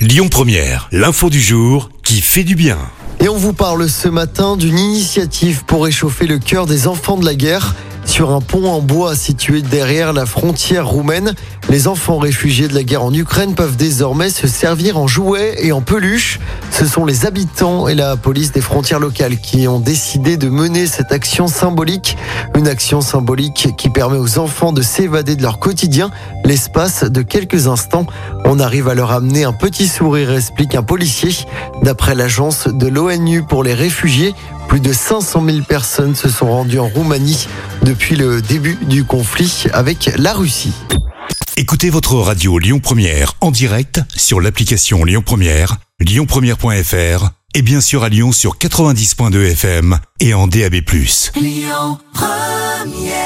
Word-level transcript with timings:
Lyon 0.00 0.28
Première, 0.30 0.88
l'info 0.92 1.28
du 1.28 1.42
jour 1.42 1.90
qui 2.02 2.22
fait 2.22 2.42
du 2.42 2.54
bien. 2.54 2.78
Et 3.22 3.28
on 3.28 3.36
vous 3.36 3.52
parle 3.52 3.86
ce 3.86 4.08
matin 4.08 4.56
d'une 4.56 4.78
initiative 4.78 5.62
pour 5.66 5.84
réchauffer 5.84 6.26
le 6.26 6.38
cœur 6.38 6.64
des 6.64 6.86
enfants 6.86 7.18
de 7.18 7.26
la 7.26 7.34
guerre. 7.34 7.74
Sur 8.10 8.32
un 8.32 8.40
pont 8.40 8.68
en 8.68 8.80
bois 8.80 9.14
situé 9.14 9.62
derrière 9.62 10.12
la 10.12 10.26
frontière 10.26 10.88
roumaine, 10.88 11.32
les 11.68 11.86
enfants 11.86 12.18
réfugiés 12.18 12.66
de 12.66 12.74
la 12.74 12.82
guerre 12.82 13.04
en 13.04 13.14
Ukraine 13.14 13.54
peuvent 13.54 13.76
désormais 13.76 14.30
se 14.30 14.48
servir 14.48 14.98
en 14.98 15.06
jouets 15.06 15.54
et 15.60 15.70
en 15.70 15.80
peluches. 15.80 16.40
Ce 16.72 16.86
sont 16.86 17.06
les 17.06 17.24
habitants 17.24 17.86
et 17.86 17.94
la 17.94 18.16
police 18.16 18.50
des 18.50 18.60
frontières 18.60 18.98
locales 18.98 19.36
qui 19.38 19.68
ont 19.68 19.78
décidé 19.78 20.36
de 20.36 20.48
mener 20.48 20.88
cette 20.88 21.12
action 21.12 21.46
symbolique. 21.46 22.16
Une 22.56 22.66
action 22.66 23.00
symbolique 23.00 23.68
qui 23.78 23.88
permet 23.90 24.18
aux 24.18 24.40
enfants 24.40 24.72
de 24.72 24.82
s'évader 24.82 25.36
de 25.36 25.42
leur 25.42 25.60
quotidien 25.60 26.10
l'espace 26.44 27.04
de 27.04 27.22
quelques 27.22 27.68
instants. 27.68 28.06
On 28.44 28.58
arrive 28.58 28.88
à 28.88 28.94
leur 28.94 29.12
amener 29.12 29.44
un 29.44 29.52
petit 29.52 29.86
sourire, 29.86 30.32
explique 30.32 30.74
un 30.74 30.82
policier. 30.82 31.30
D'après 31.84 32.16
l'agence 32.16 32.66
de 32.66 32.88
l'ONU 32.88 33.44
pour 33.44 33.62
les 33.62 33.74
réfugiés, 33.74 34.34
plus 34.70 34.80
de 34.80 34.92
500 34.92 35.44
000 35.44 35.58
personnes 35.62 36.14
se 36.14 36.28
sont 36.28 36.46
rendues 36.46 36.78
en 36.78 36.86
Roumanie 36.86 37.48
depuis 37.82 38.14
le 38.14 38.40
début 38.40 38.78
du 38.82 39.02
conflit 39.02 39.64
avec 39.72 40.12
la 40.16 40.32
Russie. 40.32 40.72
Écoutez 41.56 41.90
votre 41.90 42.14
radio 42.14 42.56
Lyon 42.56 42.78
Première 42.78 43.34
en 43.40 43.50
direct 43.50 44.00
sur 44.14 44.40
l'application 44.40 45.04
Lyon 45.04 45.22
Première, 45.26 45.78
lyonpremière.fr 45.98 47.30
et 47.56 47.62
bien 47.62 47.80
sûr 47.80 48.04
à 48.04 48.08
Lyon 48.08 48.30
sur 48.30 48.58
90.2 48.58 49.50
FM 49.50 49.98
et 50.20 50.34
en 50.34 50.46
DAB+. 50.46 50.76
Lyon 51.34 51.98
Première 52.14 53.19